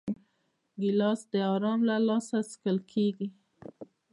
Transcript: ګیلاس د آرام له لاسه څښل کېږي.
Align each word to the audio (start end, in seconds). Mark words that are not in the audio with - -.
ګیلاس 0.81 1.21
د 1.31 1.33
آرام 1.53 1.79
له 1.89 1.95
لاسه 2.07 2.37
څښل 2.49 2.77
کېږي. 2.91 3.27